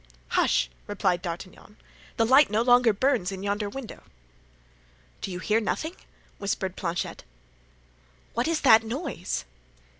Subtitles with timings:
[0.29, 1.77] "Hush!" replied D'Artagnan;
[2.17, 4.01] "the light no longer burns in yonder window."
[5.21, 5.95] "Do you hear nothing?"
[6.39, 7.23] whispered Planchet.
[8.33, 9.45] "What is that noise?"